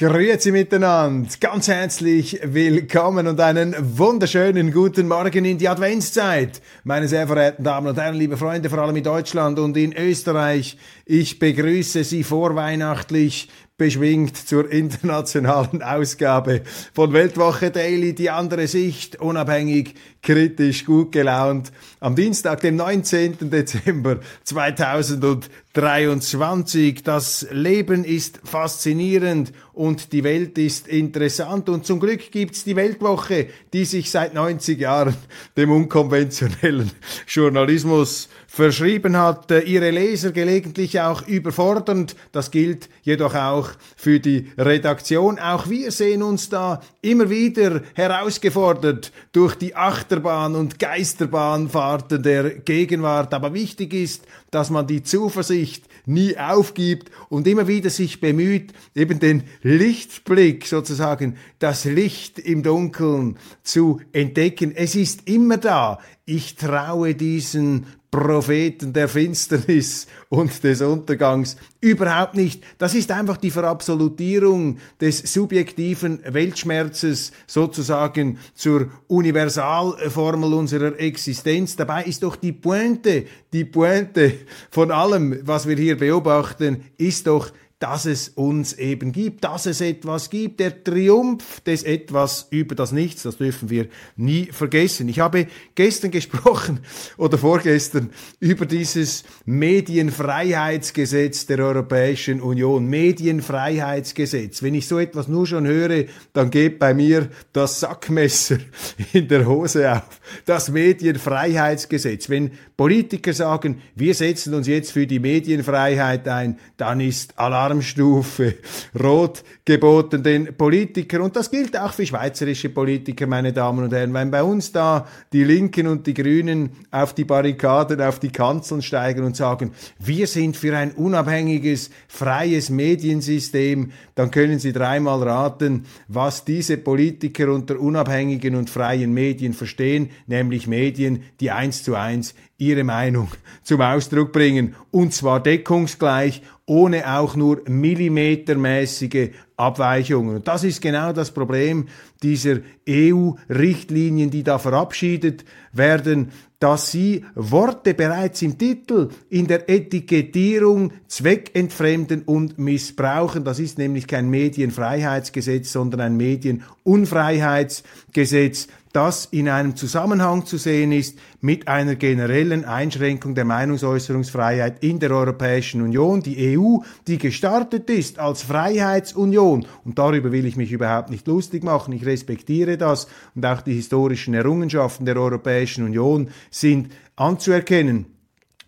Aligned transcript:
Grüezi 0.00 0.50
miteinander, 0.50 1.28
ganz 1.40 1.68
herzlich 1.68 2.40
willkommen 2.42 3.26
und 3.26 3.38
einen 3.38 3.76
wunderschönen 3.98 4.72
guten 4.72 5.06
Morgen 5.06 5.44
in 5.44 5.58
die 5.58 5.68
Adventszeit. 5.68 6.62
Meine 6.84 7.06
sehr 7.06 7.26
verehrten 7.26 7.64
Damen 7.64 7.88
und 7.88 7.98
Herren, 7.98 8.14
liebe 8.14 8.38
Freunde, 8.38 8.70
vor 8.70 8.78
allem 8.78 8.96
in 8.96 9.04
Deutschland 9.04 9.58
und 9.58 9.76
in 9.76 9.92
Österreich, 9.94 10.78
ich 11.04 11.38
begrüße 11.38 12.02
Sie 12.02 12.24
vorweihnachtlich 12.24 13.50
beschwingt 13.80 14.36
zur 14.36 14.70
internationalen 14.70 15.82
Ausgabe 15.82 16.60
von 16.92 17.14
Weltwoche 17.14 17.70
Daily, 17.70 18.14
die 18.14 18.28
andere 18.28 18.66
Sicht, 18.66 19.18
unabhängig, 19.18 19.94
kritisch, 20.22 20.84
gut 20.84 21.12
gelaunt, 21.12 21.72
am 21.98 22.14
Dienstag, 22.14 22.60
dem 22.60 22.76
19. 22.76 23.50
Dezember 23.50 24.18
2023. 24.44 27.02
Das 27.02 27.46
Leben 27.50 28.04
ist 28.04 28.40
faszinierend 28.44 29.54
und 29.72 30.12
die 30.12 30.24
Welt 30.24 30.58
ist 30.58 30.86
interessant 30.86 31.70
und 31.70 31.86
zum 31.86 32.00
Glück 32.00 32.30
gibt's 32.30 32.64
die 32.64 32.76
Weltwoche, 32.76 33.46
die 33.72 33.86
sich 33.86 34.10
seit 34.10 34.34
90 34.34 34.78
Jahren 34.78 35.16
dem 35.56 35.70
unkonventionellen 35.70 36.90
Journalismus 37.26 38.28
verschrieben 38.52 39.16
hat, 39.16 39.52
äh, 39.52 39.60
ihre 39.60 39.90
Leser 39.90 40.32
gelegentlich 40.32 41.00
auch 41.00 41.26
überfordernd. 41.26 42.16
Das 42.32 42.50
gilt 42.50 42.88
jedoch 43.02 43.36
auch 43.36 43.70
für 43.96 44.18
die 44.18 44.50
Redaktion. 44.58 45.38
Auch 45.38 45.70
wir 45.70 45.92
sehen 45.92 46.24
uns 46.24 46.48
da 46.48 46.80
immer 47.00 47.30
wieder 47.30 47.82
herausgefordert 47.94 49.12
durch 49.30 49.54
die 49.54 49.76
Achterbahn 49.76 50.56
und 50.56 50.80
Geisterbahnfahrten 50.80 52.24
der 52.24 52.50
Gegenwart. 52.50 53.32
Aber 53.34 53.54
wichtig 53.54 53.94
ist, 53.94 54.24
dass 54.50 54.68
man 54.68 54.88
die 54.88 55.04
Zuversicht 55.04 55.84
nie 56.06 56.36
aufgibt 56.36 57.10
und 57.28 57.46
immer 57.46 57.68
wieder 57.68 57.90
sich 57.90 58.20
bemüht, 58.20 58.72
eben 58.96 59.20
den 59.20 59.44
Lichtblick 59.62 60.66
sozusagen, 60.66 61.36
das 61.60 61.84
Licht 61.84 62.40
im 62.40 62.64
Dunkeln 62.64 63.38
zu 63.62 64.00
entdecken. 64.12 64.72
Es 64.74 64.96
ist 64.96 65.28
immer 65.28 65.58
da. 65.58 66.00
Ich 66.32 66.54
traue 66.54 67.16
diesen 67.16 67.86
Propheten 68.08 68.92
der 68.92 69.08
Finsternis 69.08 70.06
und 70.28 70.62
des 70.62 70.80
Untergangs. 70.80 71.56
Überhaupt 71.80 72.36
nicht. 72.36 72.62
Das 72.78 72.94
ist 72.94 73.10
einfach 73.10 73.36
die 73.36 73.50
Verabsolutierung 73.50 74.78
des 75.00 75.18
subjektiven 75.18 76.20
Weltschmerzes 76.24 77.32
sozusagen 77.48 78.38
zur 78.54 78.90
Universalformel 79.08 80.54
unserer 80.54 81.00
Existenz. 81.00 81.74
Dabei 81.74 82.04
ist 82.04 82.22
doch 82.22 82.36
die 82.36 82.52
Pointe, 82.52 83.24
die 83.52 83.64
Pointe 83.64 84.34
von 84.70 84.92
allem, 84.92 85.40
was 85.42 85.66
wir 85.66 85.76
hier 85.76 85.98
beobachten, 85.98 86.84
ist 86.96 87.26
doch 87.26 87.50
dass 87.80 88.04
es 88.04 88.28
uns 88.28 88.74
eben 88.74 89.10
gibt, 89.10 89.42
dass 89.42 89.64
es 89.64 89.80
etwas 89.80 90.28
gibt, 90.28 90.60
der 90.60 90.84
Triumph 90.84 91.62
des 91.62 91.82
Etwas 91.82 92.46
über 92.50 92.74
das 92.74 92.92
Nichts, 92.92 93.22
das 93.22 93.38
dürfen 93.38 93.70
wir 93.70 93.88
nie 94.16 94.50
vergessen. 94.52 95.08
Ich 95.08 95.18
habe 95.18 95.46
gestern 95.74 96.10
gesprochen 96.20 96.80
oder 97.16 97.38
vorgestern 97.38 98.10
über 98.38 98.66
dieses 98.66 99.24
Medienfreiheitsgesetz 99.46 101.46
der 101.46 101.60
Europäischen 101.60 102.42
Union, 102.42 102.86
Medienfreiheitsgesetz. 102.86 104.62
Wenn 104.62 104.74
ich 104.74 104.86
so 104.86 104.98
etwas 104.98 105.26
nur 105.26 105.46
schon 105.46 105.66
höre, 105.66 106.04
dann 106.34 106.50
geht 106.50 106.78
bei 106.78 106.92
mir 106.92 107.30
das 107.54 107.80
Sackmesser 107.80 108.58
in 109.14 109.26
der 109.26 109.46
Hose 109.46 109.90
auf. 109.90 110.20
Das 110.44 110.70
Medienfreiheitsgesetz. 110.70 112.28
Wenn 112.28 112.50
Politiker 112.76 113.32
sagen, 113.32 113.80
wir 113.94 114.14
setzen 114.14 114.52
uns 114.52 114.66
jetzt 114.66 114.92
für 114.92 115.06
die 115.06 115.18
Medienfreiheit 115.18 116.28
ein, 116.28 116.58
dann 116.76 117.00
ist 117.00 117.38
Alarm 117.38 117.69
Alarmstufe 117.70 118.54
rot 119.00 119.42
geboten 119.64 120.22
den 120.22 120.56
Politikern. 120.56 121.22
Und 121.22 121.36
das 121.36 121.50
gilt 121.50 121.78
auch 121.78 121.92
für 121.92 122.04
schweizerische 122.04 122.68
Politiker, 122.68 123.26
meine 123.26 123.52
Damen 123.52 123.84
und 123.84 123.92
Herren. 123.92 124.12
Wenn 124.12 124.30
bei 124.30 124.42
uns 124.42 124.72
da 124.72 125.06
die 125.32 125.44
Linken 125.44 125.86
und 125.86 126.06
die 126.06 126.14
Grünen 126.14 126.70
auf 126.90 127.14
die 127.14 127.24
Barrikaden, 127.24 128.00
auf 128.00 128.18
die 128.18 128.30
Kanzeln 128.30 128.82
steigen 128.82 129.24
und 129.24 129.36
sagen, 129.36 129.72
wir 129.98 130.26
sind 130.26 130.56
für 130.56 130.76
ein 130.76 130.92
unabhängiges, 130.92 131.90
freies 132.08 132.70
Mediensystem, 132.70 133.92
dann 134.14 134.30
können 134.30 134.58
Sie 134.58 134.72
dreimal 134.72 135.22
raten, 135.22 135.84
was 136.08 136.44
diese 136.44 136.76
Politiker 136.76 137.52
unter 137.52 137.78
unabhängigen 137.78 138.56
und 138.56 138.70
freien 138.70 139.12
Medien 139.12 139.52
verstehen, 139.52 140.10
nämlich 140.26 140.66
Medien, 140.66 141.22
die 141.40 141.50
eins 141.50 141.82
zu 141.82 141.94
eins 141.94 142.34
ihre 142.60 142.84
Meinung 142.84 143.28
zum 143.62 143.80
Ausdruck 143.80 144.32
bringen, 144.32 144.74
und 144.90 145.12
zwar 145.12 145.42
deckungsgleich 145.42 146.42
ohne 146.66 147.18
auch 147.18 147.34
nur 147.34 147.62
millimetermäßige 147.68 149.30
Abweichungen. 149.56 150.36
Und 150.36 150.46
das 150.46 150.62
ist 150.62 150.80
genau 150.80 151.12
das 151.12 151.32
Problem 151.32 151.88
dieser 152.22 152.58
EU-Richtlinien, 152.88 154.30
die 154.30 154.44
da 154.44 154.58
verabschiedet 154.58 155.44
werden, 155.72 156.30
dass 156.60 156.92
sie 156.92 157.24
Worte 157.34 157.94
bereits 157.94 158.42
im 158.42 158.58
Titel 158.58 159.08
in 159.30 159.46
der 159.46 159.68
Etikettierung 159.68 160.92
zweckentfremden 161.08 162.22
und 162.22 162.58
missbrauchen. 162.58 163.44
Das 163.44 163.58
ist 163.58 163.78
nämlich 163.78 164.06
kein 164.06 164.28
Medienfreiheitsgesetz, 164.28 165.72
sondern 165.72 166.02
ein 166.02 166.18
Medienunfreiheitsgesetz 166.18 168.68
das 168.92 169.26
in 169.26 169.48
einem 169.48 169.76
Zusammenhang 169.76 170.46
zu 170.46 170.58
sehen 170.58 170.90
ist 170.90 171.18
mit 171.40 171.68
einer 171.68 171.94
generellen 171.94 172.64
Einschränkung 172.64 173.34
der 173.34 173.44
Meinungsäußerungsfreiheit 173.44 174.82
in 174.82 174.98
der 174.98 175.12
Europäischen 175.12 175.80
Union. 175.80 176.22
Die 176.22 176.58
EU, 176.58 176.78
die 177.06 177.18
gestartet 177.18 177.88
ist 177.88 178.18
als 178.18 178.42
Freiheitsunion, 178.42 179.66
und 179.84 179.98
darüber 179.98 180.32
will 180.32 180.44
ich 180.44 180.56
mich 180.56 180.72
überhaupt 180.72 181.10
nicht 181.10 181.26
lustig 181.28 181.62
machen, 181.62 181.92
ich 181.92 182.04
respektiere 182.04 182.76
das, 182.76 183.06
und 183.34 183.46
auch 183.46 183.60
die 183.60 183.74
historischen 183.74 184.34
Errungenschaften 184.34 185.06
der 185.06 185.16
Europäischen 185.16 185.84
Union 185.84 186.28
sind 186.50 186.92
anzuerkennen. 187.14 188.06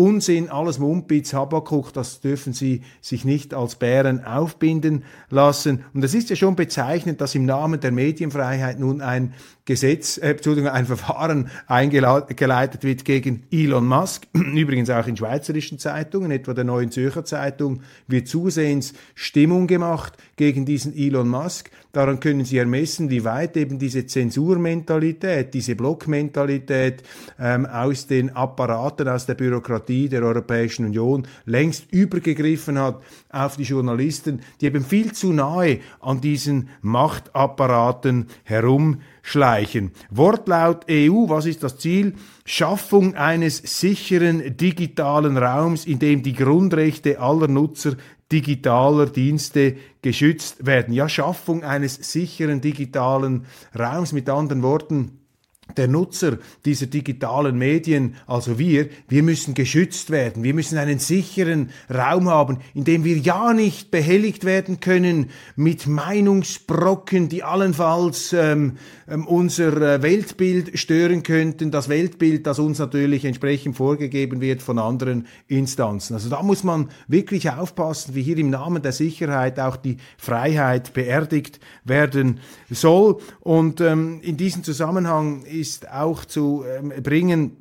Unsinn, 0.00 0.48
alles 0.48 0.78
Mumpitz, 0.78 1.34
Habakuk, 1.34 1.92
das 1.92 2.22
dürfen 2.22 2.54
Sie 2.54 2.80
sich 3.02 3.26
nicht 3.26 3.52
als 3.52 3.74
Bären 3.74 4.24
aufbinden 4.24 5.04
lassen. 5.28 5.84
Und 5.92 6.02
es 6.02 6.14
ist 6.14 6.30
ja 6.30 6.36
schon 6.36 6.56
bezeichnend, 6.56 7.20
dass 7.20 7.34
im 7.34 7.44
Namen 7.44 7.80
der 7.80 7.92
Medienfreiheit 7.92 8.80
nun 8.80 9.02
ein 9.02 9.34
Gesetz, 9.70 10.18
äh, 10.18 10.30
Entschuldigung, 10.30 10.68
ein 10.68 10.84
Verfahren 10.84 11.48
eingeleitet 11.68 12.82
wird 12.82 13.04
gegen 13.04 13.44
Elon 13.52 13.86
Musk, 13.86 14.26
übrigens 14.32 14.90
auch 14.90 15.06
in 15.06 15.16
schweizerischen 15.16 15.78
Zeitungen, 15.78 16.32
etwa 16.32 16.54
der 16.54 16.64
Neuen 16.64 16.90
Zürcher 16.90 17.24
Zeitung, 17.24 17.82
wird 18.08 18.26
zusehends 18.26 18.94
Stimmung 19.14 19.68
gemacht 19.68 20.14
gegen 20.34 20.66
diesen 20.66 20.92
Elon 20.96 21.28
Musk. 21.28 21.70
Daran 21.92 22.18
können 22.18 22.44
Sie 22.44 22.58
ermessen, 22.58 23.10
wie 23.10 23.24
weit 23.24 23.56
eben 23.56 23.78
diese 23.78 24.06
Zensurmentalität, 24.06 25.54
diese 25.54 25.76
Blockmentalität 25.76 27.04
ähm, 27.38 27.64
aus 27.64 28.08
den 28.08 28.34
Apparaten, 28.34 29.06
aus 29.06 29.26
der 29.26 29.34
Bürokratie 29.34 30.08
der 30.08 30.22
Europäischen 30.22 30.86
Union 30.86 31.28
längst 31.46 31.92
übergegriffen 31.92 32.76
hat 32.76 33.02
auf 33.28 33.56
die 33.56 33.62
Journalisten, 33.62 34.40
die 34.60 34.66
eben 34.66 34.84
viel 34.84 35.12
zu 35.12 35.32
nahe 35.32 35.78
an 36.00 36.20
diesen 36.20 36.70
Machtapparaten 36.80 38.26
herumschleichen. 39.22 39.92
Wortlaut 40.10 40.86
EU, 40.90 41.28
was 41.28 41.46
ist 41.46 41.62
das 41.62 41.78
Ziel? 41.78 42.14
Schaffung 42.44 43.14
eines 43.14 43.58
sicheren 43.58 44.56
digitalen 44.56 45.36
Raums, 45.36 45.86
in 45.86 45.98
dem 45.98 46.22
die 46.22 46.34
Grundrechte 46.34 47.20
aller 47.20 47.48
Nutzer 47.48 47.96
digitaler 48.32 49.06
Dienste 49.06 49.76
geschützt 50.02 50.64
werden. 50.64 50.94
Ja, 50.94 51.08
Schaffung 51.08 51.64
eines 51.64 51.94
sicheren 52.12 52.60
digitalen 52.60 53.46
Raums, 53.76 54.12
mit 54.12 54.28
anderen 54.28 54.62
Worten, 54.62 55.19
der 55.76 55.88
Nutzer 55.88 56.38
dieser 56.64 56.86
digitalen 56.86 57.58
Medien, 57.58 58.14
also 58.26 58.58
wir, 58.58 58.88
wir 59.08 59.22
müssen 59.22 59.54
geschützt 59.54 60.10
werden. 60.10 60.42
Wir 60.42 60.54
müssen 60.54 60.78
einen 60.78 60.98
sicheren 60.98 61.70
Raum 61.92 62.28
haben, 62.28 62.58
in 62.74 62.84
dem 62.84 63.04
wir 63.04 63.16
ja 63.18 63.52
nicht 63.52 63.90
behelligt 63.90 64.44
werden 64.44 64.80
können 64.80 65.30
mit 65.56 65.86
Meinungsbrocken, 65.86 67.28
die 67.28 67.42
allenfalls 67.42 68.32
ähm, 68.32 68.76
ähm, 69.10 69.26
unser 69.26 69.76
äh, 69.76 70.02
Weltbild 70.02 70.78
stören 70.78 71.22
könnten. 71.24 71.70
Das 71.70 71.88
Weltbild, 71.88 72.46
das 72.46 72.60
uns 72.60 72.78
natürlich 72.78 73.24
entsprechend 73.24 73.76
vorgegeben 73.76 74.40
wird 74.40 74.62
von 74.62 74.78
anderen 74.78 75.26
Instanzen. 75.48 76.14
Also 76.14 76.28
da 76.28 76.42
muss 76.42 76.62
man 76.62 76.88
wirklich 77.08 77.50
aufpassen, 77.50 78.14
wie 78.14 78.22
hier 78.22 78.38
im 78.38 78.50
Namen 78.50 78.82
der 78.82 78.92
Sicherheit 78.92 79.58
auch 79.58 79.76
die 79.76 79.96
Freiheit 80.16 80.92
beerdigt 80.92 81.58
werden 81.84 82.38
soll. 82.70 83.18
Und 83.40 83.80
ähm, 83.80 84.20
in 84.22 84.36
diesem 84.36 84.62
Zusammenhang 84.62 85.44
ist 85.60 85.90
auch 85.90 86.24
zu 86.24 86.64
ähm, 86.66 86.92
bringen 87.02 87.56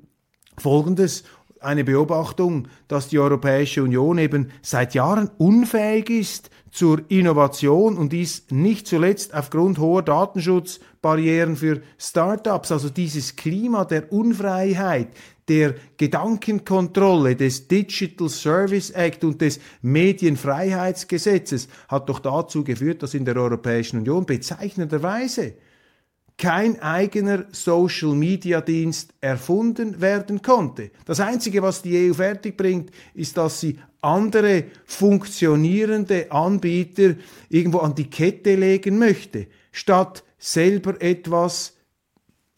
Folgendes, 0.57 1.23
eine 1.61 1.83
Beobachtung, 1.83 2.67
dass 2.87 3.09
die 3.09 3.19
Europäische 3.19 3.83
Union 3.83 4.17
eben 4.17 4.51
seit 4.61 4.93
Jahren 4.93 5.29
unfähig 5.37 6.09
ist 6.09 6.49
zur 6.71 7.01
Innovation 7.09 7.97
und 7.97 8.13
dies 8.13 8.45
nicht 8.49 8.87
zuletzt 8.87 9.33
aufgrund 9.33 9.79
hoher 9.79 10.03
Datenschutzbarrieren 10.03 11.55
für 11.55 11.81
Startups, 11.97 12.71
also 12.71 12.89
dieses 12.89 13.35
Klima 13.35 13.85
der 13.85 14.11
Unfreiheit, 14.13 15.09
der 15.49 15.75
Gedankenkontrolle 15.97 17.35
des 17.35 17.67
Digital 17.67 18.29
Service 18.29 18.91
Act 18.91 19.23
und 19.23 19.41
des 19.41 19.59
Medienfreiheitsgesetzes 19.81 21.67
hat 21.87 22.07
doch 22.07 22.19
dazu 22.19 22.63
geführt, 22.63 23.01
dass 23.01 23.15
in 23.15 23.25
der 23.25 23.35
Europäischen 23.35 23.99
Union 23.99 24.25
bezeichnenderweise 24.25 25.55
kein 26.39 26.81
eigener 26.81 27.45
Social-Media-Dienst 27.51 29.13
erfunden 29.19 29.99
werden 29.99 30.41
konnte. 30.41 30.89
Das 31.05 31.19
Einzige, 31.19 31.61
was 31.61 31.81
die 31.81 32.09
EU 32.09 32.13
fertigbringt, 32.13 32.91
ist, 33.13 33.35
dass 33.35 33.59
sie 33.59 33.77
andere 34.01 34.63
funktionierende 34.85 36.31
Anbieter 36.31 37.15
irgendwo 37.49 37.79
an 37.79 37.93
die 37.93 38.09
Kette 38.09 38.55
legen 38.55 38.97
möchte, 38.97 39.47
statt 39.73 40.23
selber 40.37 41.01
etwas 41.01 41.75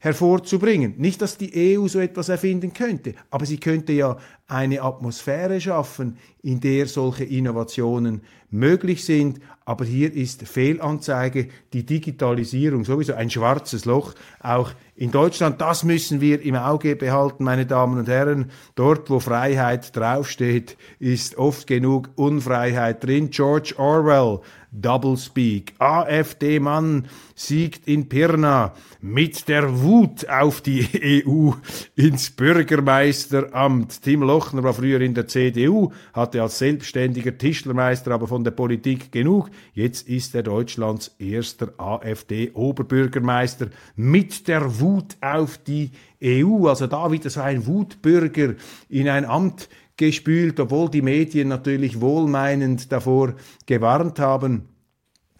hervorzubringen. 0.02 0.96
Nicht, 0.98 1.22
dass 1.22 1.38
die 1.38 1.78
EU 1.78 1.88
so 1.88 2.00
etwas 2.00 2.28
erfinden 2.28 2.74
könnte, 2.74 3.14
aber 3.30 3.46
sie 3.46 3.60
könnte 3.60 3.94
ja 3.94 4.18
eine 4.48 4.82
Atmosphäre 4.82 5.62
schaffen, 5.62 6.18
in 6.42 6.60
der 6.60 6.88
solche 6.88 7.24
Innovationen 7.24 8.22
möglich 8.50 9.06
sind. 9.06 9.40
Aber 9.64 9.86
hier 9.86 10.12
ist 10.12 10.48
Fehlanzeige, 10.48 11.50
die 11.72 11.86
Digitalisierung 11.86 12.84
sowieso 12.84 13.14
ein 13.14 13.30
schwarzes 13.30 13.86
Loch, 13.86 14.16
auch 14.40 14.72
in 14.96 15.12
Deutschland. 15.12 15.62
Das 15.62 15.84
müssen 15.84 16.20
wir 16.20 16.42
im 16.42 16.56
Auge 16.56 16.96
behalten, 16.96 17.44
meine 17.44 17.68
Damen 17.68 18.00
und 18.00 18.10
Herren. 18.10 18.50
Dort, 18.74 19.12
wo 19.12 19.20
Freiheit 19.20 19.96
draufsteht, 19.96 20.78
ist 20.98 21.38
oft 21.38 21.68
genug 21.68 22.10
Unfreiheit 22.16 23.04
drin. 23.04 23.30
George 23.30 23.76
Orwell 23.78 24.42
Doublespeak. 24.72 25.74
AfD-Mann 25.80 27.08
siegt 27.36 27.88
in 27.88 28.08
Pirna 28.08 28.74
mit 29.02 29.48
der 29.48 29.82
Wut 29.82 30.28
auf 30.30 30.62
die 30.62 31.24
EU 31.28 31.52
ins 31.96 32.32
Bürgermeisteramt. 32.32 34.02
Tim 34.02 34.24
Lochner 34.24 34.64
war 34.64 34.74
früher 34.74 35.02
in 35.02 35.14
der 35.14 35.28
CDU, 35.28 35.92
hatte 36.14 36.42
als 36.42 36.60
selbstständiger 36.60 37.38
Tischlermeister 37.38 38.12
aber 38.12 38.28
von 38.28 38.44
der 38.44 38.52
Politik 38.52 39.12
genug. 39.12 39.50
Jetzt 39.74 40.08
ist 40.08 40.34
er 40.36 40.44
Deutschlands 40.44 41.16
erster 41.20 41.74
AfD-Oberbürgermeister 41.78 43.68
mit 43.96 44.48
der 44.48 44.80
Wut 44.80 45.18
auf 45.20 45.58
die 45.58 45.92
EU. 46.24 46.68
Also 46.68 46.88
da 46.88 47.12
wieder 47.12 47.30
so 47.30 47.42
ein 47.42 47.66
Wutbürger 47.66 48.56
in 48.90 49.10
ein 49.10 49.26
Amt 49.26 49.68
gespült, 50.02 50.60
obwohl 50.60 50.90
die 50.90 51.04
Medien 51.04 51.48
natürlich 51.48 52.02
wohlmeinend 52.02 52.92
davor 52.92 53.36
gewarnt 53.68 54.18
haben. 54.18 54.68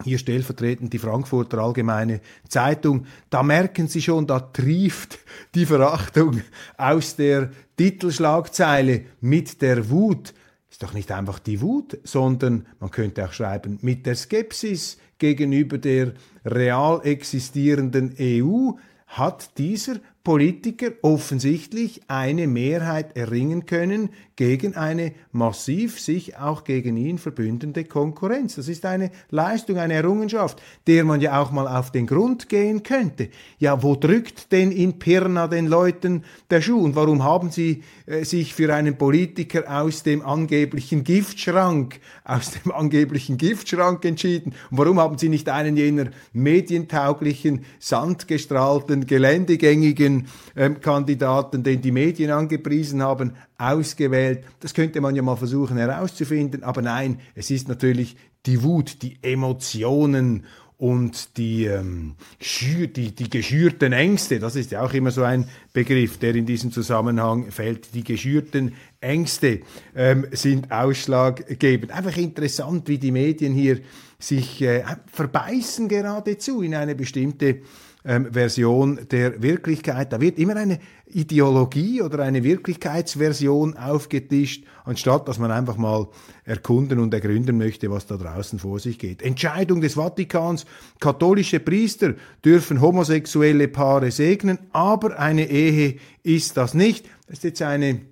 Hier 0.04 0.18
stellvertretend 0.18 0.92
die 0.92 1.00
Frankfurter 1.00 1.58
Allgemeine 1.58 2.20
Zeitung. 2.48 3.06
Da 3.28 3.42
merken 3.42 3.88
Sie 3.88 4.00
schon, 4.00 4.28
da 4.28 4.38
trieft 4.38 5.18
die 5.56 5.66
Verachtung 5.66 6.42
aus 6.76 7.16
der 7.16 7.50
Titelschlagzeile 7.76 9.06
mit 9.20 9.60
der 9.62 9.90
Wut. 9.90 10.32
Ist 10.70 10.82
doch 10.82 10.94
nicht 10.94 11.10
einfach 11.10 11.40
die 11.40 11.60
Wut, 11.60 11.98
sondern 12.04 12.66
man 12.78 12.92
könnte 12.92 13.24
auch 13.24 13.32
schreiben 13.32 13.78
mit 13.82 14.06
der 14.06 14.14
Skepsis 14.14 14.96
gegenüber 15.18 15.78
der 15.78 16.14
real 16.44 17.00
existierenden 17.02 18.14
EU 18.18 18.72
hat 19.12 19.58
dieser 19.58 19.96
Politiker 20.24 20.92
offensichtlich 21.02 22.00
eine 22.08 22.46
Mehrheit 22.46 23.16
erringen 23.16 23.66
können 23.66 24.08
gegen 24.42 24.74
eine 24.74 25.12
massiv 25.30 26.00
sich 26.00 26.36
auch 26.36 26.64
gegen 26.64 26.96
ihn 26.96 27.18
verbündende 27.18 27.84
Konkurrenz. 27.84 28.56
Das 28.56 28.66
ist 28.66 28.84
eine 28.84 29.12
Leistung, 29.30 29.78
eine 29.78 29.94
Errungenschaft, 29.94 30.60
der 30.88 31.04
man 31.04 31.20
ja 31.20 31.40
auch 31.40 31.52
mal 31.52 31.68
auf 31.68 31.92
den 31.92 32.08
Grund 32.08 32.48
gehen 32.48 32.82
könnte. 32.82 33.28
Ja, 33.60 33.84
wo 33.84 33.94
drückt 33.94 34.50
denn 34.50 34.72
in 34.72 34.98
Pirna 34.98 35.46
den 35.46 35.68
Leuten 35.68 36.24
der 36.50 36.60
Schuh 36.60 36.80
und 36.80 36.96
warum 36.96 37.22
haben 37.22 37.52
sie 37.52 37.84
äh, 38.06 38.24
sich 38.24 38.52
für 38.52 38.74
einen 38.74 38.98
Politiker 38.98 39.80
aus 39.80 40.02
dem 40.02 40.26
angeblichen 40.26 41.04
Giftschrank, 41.04 42.00
aus 42.24 42.50
dem 42.50 42.72
angeblichen 42.72 43.38
Giftschrank 43.38 44.04
entschieden 44.04 44.54
und 44.72 44.78
warum 44.78 44.98
haben 44.98 45.18
sie 45.18 45.28
nicht 45.28 45.48
einen 45.48 45.76
jener 45.76 46.06
medientauglichen, 46.32 47.64
sandgestrahlten, 47.78 49.06
geländegängigen 49.06 50.26
ähm, 50.56 50.80
Kandidaten, 50.80 51.62
den 51.62 51.80
die 51.80 51.92
Medien 51.92 52.32
angepriesen 52.32 53.04
haben, 53.04 53.36
ausgewählt. 53.62 54.44
Das 54.60 54.74
könnte 54.74 55.00
man 55.00 55.14
ja 55.14 55.22
mal 55.22 55.36
versuchen 55.36 55.76
herauszufinden, 55.76 56.62
aber 56.62 56.82
nein, 56.82 57.20
es 57.34 57.50
ist 57.50 57.68
natürlich 57.68 58.16
die 58.46 58.62
Wut, 58.62 59.02
die 59.02 59.18
Emotionen 59.22 60.44
und 60.82 61.36
die, 61.36 61.66
ähm, 61.66 62.16
die, 62.40 63.14
die 63.14 63.30
geschürten 63.30 63.92
Ängste, 63.92 64.40
das 64.40 64.56
ist 64.56 64.72
ja 64.72 64.82
auch 64.82 64.92
immer 64.92 65.12
so 65.12 65.22
ein 65.22 65.48
Begriff, 65.72 66.18
der 66.18 66.34
in 66.34 66.44
diesem 66.44 66.72
Zusammenhang 66.72 67.52
fällt. 67.52 67.94
Die 67.94 68.02
geschürten 68.02 68.74
Ängste 69.00 69.60
ähm, 69.94 70.26
sind 70.32 70.72
ausschlaggebend. 70.72 71.92
Einfach 71.92 72.16
interessant, 72.16 72.88
wie 72.88 72.98
die 72.98 73.12
Medien 73.12 73.54
hier 73.54 73.78
sich 74.18 74.60
äh, 74.62 74.82
verbeißen 75.06 75.88
geradezu 75.88 76.62
in 76.62 76.74
eine 76.74 76.96
bestimmte 76.96 77.60
ähm, 78.04 78.32
Version 78.32 79.00
der 79.10 79.42
Wirklichkeit. 79.42 80.12
Da 80.12 80.20
wird 80.20 80.38
immer 80.38 80.56
eine 80.56 80.78
Ideologie 81.06 82.02
oder 82.02 82.20
eine 82.20 82.42
Wirklichkeitsversion 82.42 83.76
aufgetischt, 83.76 84.64
anstatt 84.84 85.28
dass 85.28 85.38
man 85.38 85.50
einfach 85.50 85.76
mal 85.76 86.08
erkunden 86.44 86.98
und 86.98 87.14
ergründen 87.14 87.58
möchte, 87.58 87.90
was 87.90 88.06
da 88.06 88.16
draußen 88.16 88.58
vor 88.58 88.80
sich 88.80 88.98
geht. 88.98 89.22
Entscheidung 89.22 89.80
des 89.80 89.94
Vatikans, 89.94 90.66
katholische 91.00 91.60
Priester 91.60 92.14
dürfen 92.44 92.80
homosexuelle 92.80 93.68
Paare 93.68 94.10
segnen, 94.10 94.58
aber 94.72 95.18
eine 95.18 95.48
Ehe 95.48 95.96
ist 96.22 96.56
das 96.56 96.74
nicht. 96.74 97.06
Das 97.26 97.38
ist 97.38 97.44
jetzt 97.44 97.62
eine 97.62 98.11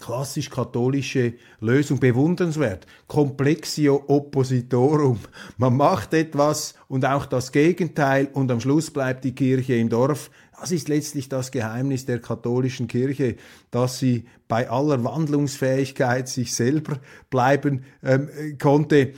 klassisch-katholische 0.00 1.34
Lösung 1.60 2.00
bewundernswert. 2.00 2.86
Complexio 3.06 4.04
oppositorum. 4.06 5.20
Man 5.56 5.76
macht 5.76 6.14
etwas 6.14 6.74
und 6.88 7.04
auch 7.04 7.26
das 7.26 7.52
Gegenteil 7.52 8.28
und 8.32 8.50
am 8.50 8.60
Schluss 8.60 8.90
bleibt 8.90 9.24
die 9.24 9.34
Kirche 9.34 9.74
im 9.74 9.88
Dorf. 9.88 10.30
Das 10.60 10.72
ist 10.72 10.88
letztlich 10.88 11.28
das 11.28 11.50
Geheimnis 11.50 12.06
der 12.06 12.20
katholischen 12.20 12.88
Kirche, 12.88 13.36
dass 13.70 13.98
sie 13.98 14.24
bei 14.48 14.70
aller 14.70 15.02
Wandlungsfähigkeit 15.04 16.28
sich 16.28 16.54
selber 16.54 16.98
bleiben 17.30 17.84
ähm, 18.02 18.28
konnte. 18.60 19.12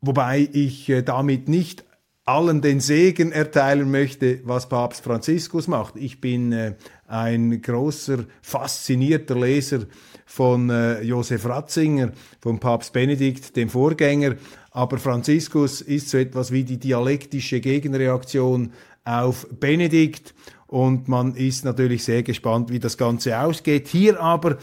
Wobei 0.00 0.48
ich 0.52 0.88
äh, 0.88 1.02
damit 1.02 1.48
nicht 1.48 1.84
allen 2.26 2.60
den 2.60 2.80
Segen 2.80 3.30
erteilen 3.30 3.90
möchte, 3.90 4.40
was 4.44 4.68
Papst 4.68 5.04
Franziskus 5.04 5.68
macht. 5.68 5.96
Ich 5.96 6.20
bin 6.20 6.52
äh, 6.52 6.74
ein 7.06 7.62
großer, 7.62 8.24
faszinierter 8.42 9.36
Leser 9.36 9.86
von 10.26 10.68
äh, 10.68 11.00
Josef 11.02 11.46
Ratzinger, 11.46 12.12
von 12.40 12.58
Papst 12.60 12.92
Benedikt, 12.92 13.56
dem 13.56 13.70
Vorgänger. 13.70 14.34
Aber 14.72 14.98
Franziskus 14.98 15.80
ist 15.80 16.10
so 16.10 16.18
etwas 16.18 16.52
wie 16.52 16.64
die 16.64 16.78
dialektische 16.78 17.60
Gegenreaktion 17.60 18.72
auf 19.04 19.46
Benedikt. 19.58 20.34
Und 20.66 21.08
man 21.08 21.34
ist 21.36 21.64
natürlich 21.64 22.04
sehr 22.04 22.24
gespannt, 22.24 22.70
wie 22.70 22.80
das 22.80 22.98
Ganze 22.98 23.40
ausgeht. 23.40 23.88
Hier 23.88 24.20
aber 24.20 24.58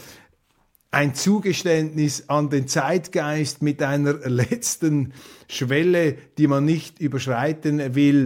ein 0.91 1.15
Zugeständnis 1.15 2.25
an 2.27 2.49
den 2.49 2.67
Zeitgeist 2.67 3.63
mit 3.63 3.81
einer 3.81 4.13
letzten 4.29 5.13
Schwelle, 5.47 6.17
die 6.37 6.47
man 6.47 6.65
nicht 6.65 6.99
überschreiten 6.99 7.95
will. 7.95 8.25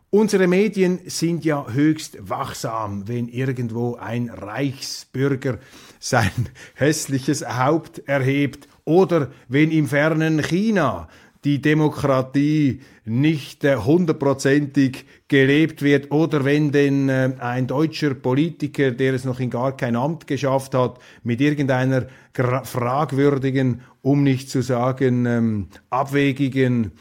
Unsere 0.13 0.45
Medien 0.45 0.99
sind 1.05 1.45
ja 1.45 1.65
höchst 1.71 2.17
wachsam, 2.19 3.07
wenn 3.07 3.29
irgendwo 3.29 3.95
ein 3.95 4.29
Reichsbürger 4.29 5.57
sein 6.01 6.49
hässliches 6.73 7.47
Haupt 7.47 8.09
erhebt 8.09 8.67
oder 8.83 9.31
wenn 9.47 9.71
im 9.71 9.87
fernen 9.87 10.43
China 10.43 11.07
die 11.45 11.61
Demokratie 11.61 12.81
nicht 13.05 13.63
äh, 13.63 13.77
hundertprozentig 13.77 15.05
gelebt 15.29 15.81
wird 15.81 16.11
oder 16.11 16.43
wenn 16.43 16.73
denn 16.73 17.07
äh, 17.07 17.31
ein 17.39 17.67
deutscher 17.67 18.13
Politiker, 18.13 18.91
der 18.91 19.13
es 19.13 19.23
noch 19.23 19.39
in 19.39 19.49
gar 19.49 19.77
kein 19.77 19.95
Amt 19.95 20.27
geschafft 20.27 20.75
hat, 20.75 20.99
mit 21.23 21.39
irgendeiner 21.39 22.07
fragwürdigen, 22.33 23.79
um 24.01 24.23
nicht 24.23 24.49
zu 24.49 24.61
sagen 24.61 25.25
ähm, 25.25 25.67
abwegigen 25.89 26.91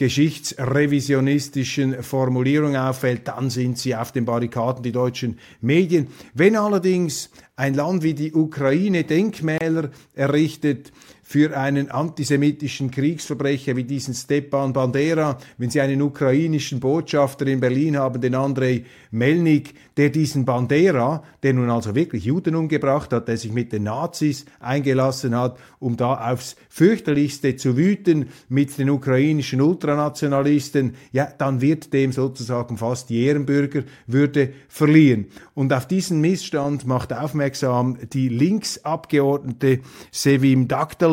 geschichtsrevisionistischen 0.00 2.02
Formulierung 2.02 2.74
auffällt, 2.74 3.28
dann 3.28 3.50
sind 3.50 3.76
sie 3.76 3.94
auf 3.94 4.12
den 4.12 4.24
Barrikaden, 4.24 4.82
die 4.82 4.92
deutschen 4.92 5.38
Medien. 5.60 6.06
Wenn 6.32 6.56
allerdings 6.56 7.28
ein 7.54 7.74
Land 7.74 8.02
wie 8.02 8.14
die 8.14 8.32
Ukraine 8.32 9.04
Denkmäler 9.04 9.90
errichtet, 10.14 10.90
für 11.30 11.56
einen 11.56 11.92
antisemitischen 11.92 12.90
Kriegsverbrecher 12.90 13.76
wie 13.76 13.84
diesen 13.84 14.14
Stepan 14.14 14.72
Bandera, 14.72 15.38
wenn 15.58 15.70
Sie 15.70 15.80
einen 15.80 16.02
ukrainischen 16.02 16.80
Botschafter 16.80 17.46
in 17.46 17.60
Berlin 17.60 17.96
haben, 17.96 18.20
den 18.20 18.34
Andrei 18.34 18.82
Melnik, 19.12 19.74
der 19.96 20.10
diesen 20.10 20.44
Bandera, 20.44 21.22
der 21.44 21.54
nun 21.54 21.70
also 21.70 21.94
wirklich 21.94 22.24
Juden 22.24 22.56
umgebracht 22.56 23.12
hat, 23.12 23.28
der 23.28 23.36
sich 23.36 23.52
mit 23.52 23.72
den 23.72 23.84
Nazis 23.84 24.44
eingelassen 24.58 25.36
hat, 25.36 25.56
um 25.78 25.96
da 25.96 26.32
aufs 26.32 26.56
fürchterlichste 26.68 27.54
zu 27.54 27.76
wüten 27.76 28.30
mit 28.48 28.76
den 28.76 28.90
ukrainischen 28.90 29.60
Ultranationalisten, 29.60 30.94
ja, 31.12 31.28
dann 31.38 31.60
wird 31.60 31.92
dem 31.92 32.10
sozusagen 32.10 32.76
fast 32.76 33.08
die 33.08 33.22
Ehrenbürgerwürde 33.22 34.52
verliehen. 34.68 35.26
Und 35.54 35.72
auf 35.72 35.86
diesen 35.86 36.20
Missstand 36.20 36.88
macht 36.88 37.12
aufmerksam 37.12 37.98
die 38.12 38.28
Linksabgeordnete 38.28 39.78
Sevim 40.10 40.66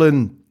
Daktalen, 0.08 0.44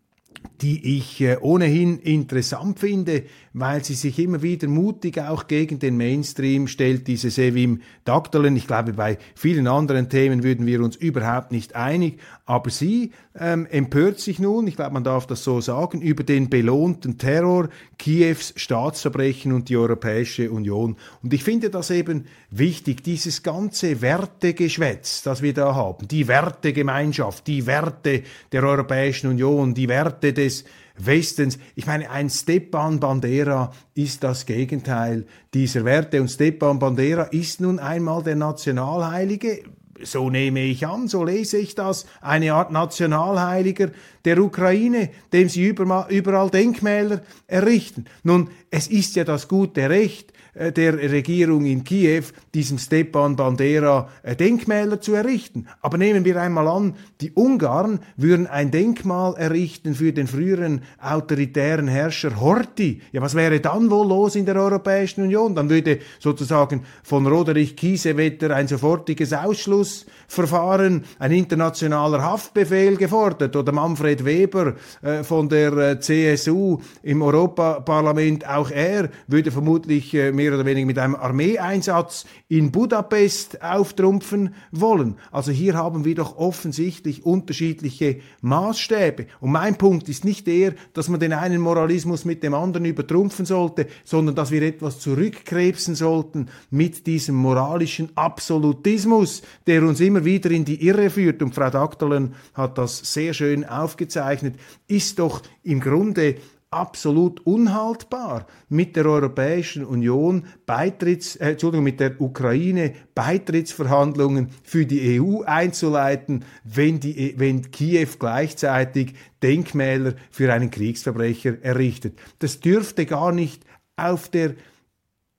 die 0.60 0.98
ich 0.98 1.20
äh, 1.20 1.38
ohnehin 1.40 1.98
interessant 1.98 2.78
finde, 2.78 3.24
weil 3.58 3.82
sie 3.82 3.94
sich 3.94 4.18
immer 4.18 4.42
wieder 4.42 4.68
mutig 4.68 5.18
auch 5.18 5.46
gegen 5.46 5.78
den 5.78 5.96
Mainstream 5.96 6.68
stellt, 6.68 7.06
diese 7.06 7.30
Sevim 7.30 7.80
Daktalen. 8.04 8.54
Ich 8.54 8.66
glaube, 8.66 8.92
bei 8.92 9.16
vielen 9.34 9.66
anderen 9.66 10.10
Themen 10.10 10.42
würden 10.42 10.66
wir 10.66 10.82
uns 10.82 10.94
überhaupt 10.94 11.52
nicht 11.52 11.74
einig, 11.74 12.20
aber 12.44 12.68
sie 12.68 13.12
ähm, 13.34 13.66
empört 13.70 14.20
sich 14.20 14.38
nun, 14.38 14.66
ich 14.66 14.76
glaube, 14.76 14.92
man 14.92 15.04
darf 15.04 15.26
das 15.26 15.42
so 15.42 15.62
sagen, 15.62 16.02
über 16.02 16.22
den 16.22 16.50
belohnten 16.50 17.16
Terror, 17.16 17.70
Kiews 17.98 18.52
Staatsverbrechen 18.56 19.54
und 19.54 19.70
die 19.70 19.78
Europäische 19.78 20.50
Union. 20.50 20.96
Und 21.22 21.32
ich 21.32 21.42
finde 21.42 21.70
das 21.70 21.90
eben 21.90 22.26
wichtig, 22.50 23.02
dieses 23.04 23.42
ganze 23.42 24.02
Wertegeschwätz, 24.02 25.22
das 25.22 25.40
wir 25.40 25.54
da 25.54 25.74
haben, 25.74 26.06
die 26.08 26.28
Wertegemeinschaft, 26.28 27.46
die 27.46 27.64
Werte 27.64 28.22
der 28.52 28.64
Europäischen 28.64 29.30
Union, 29.30 29.72
die 29.72 29.88
Werte 29.88 30.34
des 30.34 30.66
Westens. 30.98 31.58
Ich 31.74 31.86
meine, 31.86 32.10
ein 32.10 32.30
Stepan 32.30 33.00
Bandera 33.00 33.72
ist 33.94 34.24
das 34.24 34.46
Gegenteil 34.46 35.26
dieser 35.54 35.84
Werte 35.84 36.20
und 36.20 36.28
Stepan 36.28 36.78
Bandera 36.78 37.24
ist 37.24 37.60
nun 37.60 37.78
einmal 37.78 38.22
der 38.22 38.36
Nationalheilige. 38.36 39.62
So 40.02 40.28
nehme 40.28 40.60
ich 40.60 40.86
an, 40.86 41.08
so 41.08 41.24
lese 41.24 41.56
ich 41.56 41.74
das, 41.74 42.04
eine 42.20 42.52
Art 42.52 42.70
Nationalheiliger 42.70 43.90
der 44.26 44.38
Ukraine, 44.38 45.08
dem 45.32 45.48
sie 45.48 45.66
überall 45.66 46.50
Denkmäler 46.50 47.22
errichten. 47.46 48.04
Nun, 48.22 48.50
es 48.70 48.88
ist 48.88 49.16
ja 49.16 49.24
das 49.24 49.48
gute 49.48 49.88
Recht 49.88 50.34
der 50.56 50.94
Regierung 50.94 51.66
in 51.66 51.84
Kiew, 51.84 52.24
diesem 52.54 52.78
Stepan 52.78 53.36
Bandera 53.36 54.08
äh, 54.22 54.34
Denkmäler 54.34 55.00
zu 55.00 55.12
errichten. 55.12 55.66
Aber 55.82 55.98
nehmen 55.98 56.24
wir 56.24 56.40
einmal 56.40 56.66
an, 56.68 56.94
die 57.20 57.32
Ungarn 57.32 58.00
würden 58.16 58.46
ein 58.46 58.70
Denkmal 58.70 59.34
errichten 59.36 59.94
für 59.94 60.12
den 60.12 60.26
früheren 60.26 60.82
autoritären 60.98 61.88
Herrscher 61.88 62.40
Horthy. 62.40 63.02
Ja, 63.12 63.20
was 63.20 63.34
wäre 63.34 63.60
dann 63.60 63.90
wohl 63.90 64.08
los 64.08 64.34
in 64.34 64.46
der 64.46 64.56
Europäischen 64.56 65.22
Union? 65.22 65.54
Dann 65.54 65.68
würde 65.68 65.98
sozusagen 66.18 66.84
von 67.02 67.26
Roderich 67.26 67.76
Kiesewetter 67.76 68.54
ein 68.54 68.68
sofortiges 68.68 69.34
Ausschlussverfahren, 69.34 71.04
ein 71.18 71.32
internationaler 71.32 72.22
Haftbefehl 72.22 72.96
gefordert 72.96 73.54
oder 73.56 73.72
Manfred 73.72 74.24
Weber 74.24 74.74
äh, 75.02 75.22
von 75.22 75.50
der 75.50 76.00
CSU 76.00 76.78
im 77.02 77.20
Europaparlament, 77.20 78.48
auch 78.48 78.70
er 78.70 79.10
würde 79.26 79.50
vermutlich 79.50 80.14
mehr 80.14 80.45
mehr 80.46 80.54
oder 80.54 80.64
weniger 80.64 80.86
mit 80.86 80.98
einem 80.98 81.16
Armeeeinsatz 81.16 82.24
in 82.48 82.70
Budapest 82.70 83.62
auftrumpfen 83.62 84.54
wollen. 84.70 85.16
Also 85.32 85.50
hier 85.50 85.74
haben 85.74 86.04
wir 86.04 86.14
doch 86.14 86.36
offensichtlich 86.36 87.26
unterschiedliche 87.26 88.20
Maßstäbe. 88.42 89.26
Und 89.40 89.50
mein 89.50 89.76
Punkt 89.76 90.08
ist 90.08 90.24
nicht 90.24 90.46
der, 90.46 90.74
dass 90.92 91.08
man 91.08 91.18
den 91.18 91.32
einen 91.32 91.60
Moralismus 91.60 92.24
mit 92.24 92.44
dem 92.44 92.54
anderen 92.54 92.84
übertrumpfen 92.84 93.44
sollte, 93.44 93.88
sondern 94.04 94.36
dass 94.36 94.52
wir 94.52 94.62
etwas 94.62 95.00
zurückkrebsen 95.00 95.96
sollten 95.96 96.48
mit 96.70 97.08
diesem 97.08 97.34
moralischen 97.34 98.10
Absolutismus, 98.14 99.42
der 99.66 99.82
uns 99.82 99.98
immer 99.98 100.24
wieder 100.24 100.52
in 100.52 100.64
die 100.64 100.86
Irre 100.86 101.10
führt. 101.10 101.42
Und 101.42 101.56
Frau 101.56 101.70
Daktalen 101.70 102.34
hat 102.54 102.78
das 102.78 102.98
sehr 103.12 103.34
schön 103.34 103.64
aufgezeichnet, 103.64 104.54
ist 104.86 105.18
doch 105.18 105.42
im 105.64 105.80
Grunde 105.80 106.36
absolut 106.70 107.40
unhaltbar, 107.46 108.46
mit 108.68 108.96
der 108.96 109.06
Europäischen 109.06 109.84
Union 109.84 110.46
Beitritts, 110.66 111.36
äh, 111.36 111.50
Entschuldigung, 111.50 111.84
mit 111.84 112.00
der 112.00 112.20
Ukraine 112.20 112.94
Beitrittsverhandlungen 113.14 114.50
für 114.62 114.84
die 114.84 115.20
EU 115.20 115.42
einzuleiten, 115.42 116.44
wenn, 116.64 117.00
die, 117.00 117.34
wenn 117.36 117.70
Kiew 117.70 118.08
gleichzeitig 118.18 119.14
Denkmäler 119.42 120.14
für 120.30 120.52
einen 120.52 120.70
Kriegsverbrecher 120.70 121.62
errichtet. 121.62 122.18
Das 122.40 122.60
dürfte 122.60 123.06
gar 123.06 123.32
nicht 123.32 123.64
auf 123.96 124.28
der 124.28 124.54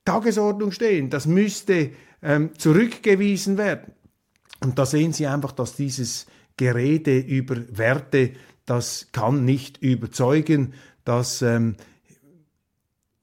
Tagesordnung 0.05 0.71
stehen. 0.71 1.09
Das 1.09 1.27
müsste 1.27 1.91
ähm, 2.21 2.51
zurückgewiesen 2.57 3.57
werden. 3.57 3.91
Und 4.61 4.79
da 4.79 4.85
sehen 4.85 5.13
Sie 5.13 5.27
einfach, 5.27 5.51
dass 5.51 5.75
dieses 5.75 6.25
Gerede 6.55 7.19
über 7.19 7.57
Werte, 7.77 8.31
das 8.65 9.09
kann 9.11 9.45
nicht 9.45 9.77
überzeugen, 9.77 10.73
dass 11.07 11.41
ähm, 11.41 11.75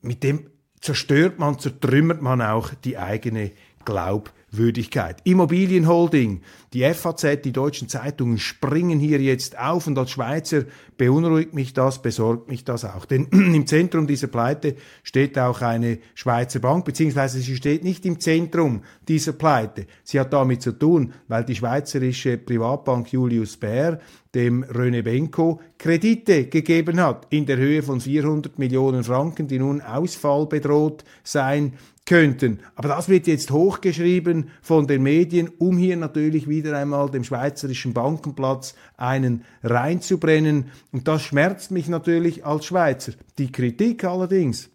mit 0.01 0.23
dem 0.23 0.51
zerstört 0.81 1.39
man, 1.39 1.59
zertrümmert 1.59 2.21
man 2.21 2.43
auch 2.43 2.75
die 2.75 2.99
eigene 2.99 3.53
Glaubwürdigkeit. 3.85 5.19
Immobilienholding, 5.25 6.43
die 6.73 6.83
FAZ, 6.93 7.43
die 7.45 7.53
deutschen 7.53 7.89
Zeitungen 7.89 8.39
springen 8.39 8.99
hier 8.99 9.21
jetzt 9.21 9.59
auf 9.59 9.87
und 9.87 9.99
als 9.99 10.11
Schweizer 10.11 10.65
beunruhigt 10.97 11.55
mich 11.55 11.73
das, 11.73 12.03
besorgt 12.03 12.49
mich 12.49 12.65
das 12.65 12.85
auch. 12.85 13.05
Denn 13.05 13.27
im 13.33 13.67
Zentrum 13.67 14.07
dieser 14.07 14.29
Pleite 14.29 14.77
steht 15.03 15.39
auch 15.39 15.63
eine 15.63 15.99
Schweizer 16.15 16.61
Bank, 16.61 16.85
beziehungsweise 16.85 17.41
sie 17.41 17.57
steht 17.57 17.85
nicht 17.85 18.05
im 18.07 18.21
Zentrum 18.21 18.83
dieser 19.09 19.33
Pleite. 19.33 19.87
Sie 20.03 20.19
hat 20.19 20.33
damit 20.33 20.63
zu 20.63 20.73
tun, 20.73 21.13
weil 21.29 21.45
die 21.45 21.57
schweizerische 21.57 22.39
Privatbank 22.39 23.13
Julius 23.13 23.57
Baer 23.57 24.01
dem 24.35 24.65
René 24.65 25.03
Benko 25.03 25.61
Kredite 25.79 26.47
gegeben 26.47 27.01
hat 27.01 27.27
in 27.31 27.47
der 27.47 27.57
Höhe 27.57 27.83
von 27.83 28.01
400 28.01 28.59
Millionen 28.59 29.05
Franken, 29.05 29.47
die 29.47 29.59
nun 29.59 29.81
ausfallbedroht 29.81 31.05
sein 31.23 31.75
könnten. 32.07 32.61
Aber 32.75 32.89
das 32.89 33.09
wird 33.09 33.27
jetzt 33.27 33.51
hochgeschrieben 33.51 34.51
von 34.61 34.87
den 34.87 35.03
Medien, 35.03 35.51
um 35.59 35.79
hier 35.79 35.97
natürlich 35.97 36.49
wieder 36.49 36.77
einmal 36.77 37.11
dem 37.11 37.25
schweizerischen 37.25 37.95
Bankenplatz 37.95 38.75
einen 38.97 39.45
reinzubrennen. 39.63 40.67
Und 40.93 41.09
das 41.09 41.23
schmerzt 41.23 41.71
mich 41.71 41.89
natürlich 41.89 42.45
als 42.45 42.67
Schweizer. 42.67 43.13
Die 43.39 43.51
Kritik 43.51 44.05
allerdings, 44.05 44.71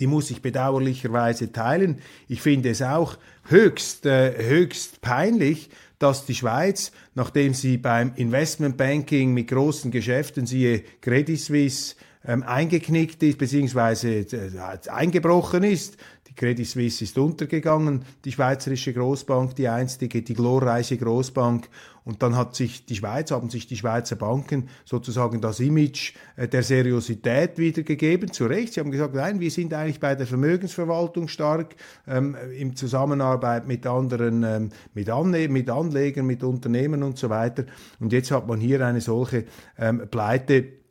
die 0.00 0.06
muss 0.06 0.30
ich 0.30 0.42
bedauerlicherweise 0.42 1.52
teilen. 1.52 2.00
Ich 2.28 2.42
finde 2.42 2.70
es 2.70 2.82
auch 2.82 3.16
höchst, 3.44 4.04
äh, 4.04 4.46
höchst 4.46 5.00
peinlich, 5.00 5.70
dass 5.98 6.26
die 6.26 6.34
Schweiz, 6.34 6.92
nachdem 7.14 7.54
sie 7.54 7.78
beim 7.78 8.12
Investmentbanking 8.16 9.32
mit 9.32 9.48
großen 9.48 9.90
Geschäften, 9.90 10.44
siehe 10.44 10.82
Credit 11.00 11.40
Suisse, 11.40 11.94
ähm, 12.26 12.42
eingeknickt 12.42 13.22
ist, 13.22 13.38
beziehungsweise 13.38 14.20
äh, 14.20 14.88
eingebrochen 14.88 15.62
ist, 15.62 15.96
die 16.34 16.40
Credit 16.40 16.66
Suisse 16.66 17.04
ist 17.04 17.16
untergegangen, 17.16 18.04
die 18.24 18.32
schweizerische 18.32 18.92
Großbank, 18.92 19.54
die 19.54 19.68
einstige, 19.68 20.22
die 20.22 20.34
glorreiche 20.34 20.96
Großbank. 20.96 21.68
Und 22.04 22.22
dann 22.22 22.36
hat 22.36 22.54
sich 22.56 22.84
die 22.84 22.96
Schweiz, 22.96 23.30
haben 23.30 23.50
sich 23.50 23.66
die 23.66 23.76
Schweizer 23.76 24.16
Banken 24.16 24.68
sozusagen 24.84 25.40
das 25.40 25.60
Image 25.60 26.14
äh, 26.36 26.48
der 26.48 26.62
Seriosität 26.62 27.56
wiedergegeben. 27.56 28.32
Zu 28.32 28.46
Recht. 28.46 28.74
Sie 28.74 28.80
haben 28.80 28.90
gesagt, 28.90 29.14
nein, 29.14 29.38
wir 29.38 29.50
sind 29.50 29.72
eigentlich 29.72 30.00
bei 30.00 30.14
der 30.14 30.26
Vermögensverwaltung 30.26 31.28
stark, 31.28 31.76
ähm, 32.06 32.36
im 32.58 32.74
Zusammenarbeit 32.74 33.66
mit 33.68 33.86
anderen, 33.86 34.42
ähm, 34.42 34.70
mit, 34.92 35.08
Anle 35.08 35.48
mit 35.48 35.70
Anlegern, 35.70 36.26
mit 36.26 36.42
Unternehmen 36.42 37.04
und 37.04 37.16
so 37.16 37.30
weiter. 37.30 37.64
Und 38.00 38.12
jetzt 38.12 38.32
hat 38.32 38.48
man 38.48 38.60
hier 38.60 38.84
eine 38.84 39.00
solche 39.00 39.44
ähm, 39.78 40.02
Pleite 40.10 40.83